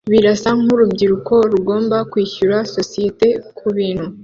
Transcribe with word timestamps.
Birasa 0.11 0.49
nkurubyiruko 0.59 1.33
rugomba 1.51 1.97
kwishyura 2.11 2.57
societe 2.75 3.27
kubintu 3.57 4.07